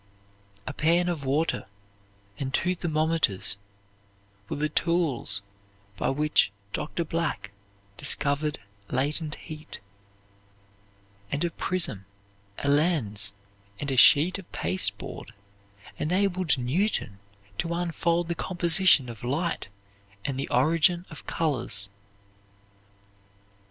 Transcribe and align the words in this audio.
A 0.65 0.73
pan 0.73 1.07
of 1.09 1.25
water 1.25 1.67
and 2.39 2.51
two 2.51 2.73
thermometers 2.73 3.57
were 4.49 4.55
the 4.55 4.67
tools 4.67 5.43
by 5.95 6.09
which 6.09 6.51
Dr. 6.73 7.03
Black 7.05 7.51
discovered 7.99 8.57
latent 8.89 9.35
heat; 9.35 9.79
and 11.31 11.43
a 11.43 11.51
prism, 11.51 12.07
a 12.63 12.67
lens, 12.67 13.35
and 13.79 13.91
a 13.91 13.95
sheet 13.95 14.39
of 14.39 14.51
pasteboard 14.51 15.35
enabled 15.99 16.57
Newton 16.57 17.19
to 17.59 17.71
unfold 17.75 18.27
the 18.27 18.33
composition 18.33 19.07
of 19.07 19.23
light 19.23 19.67
and 20.25 20.39
the 20.39 20.49
origin 20.49 21.05
of 21.11 21.27
colors. 21.27 21.89